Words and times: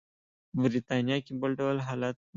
په 0.49 0.55
برېټانیا 0.63 1.17
کې 1.25 1.33
بل 1.41 1.51
ډول 1.59 1.77
حالت 1.87 2.15
و. 2.19 2.23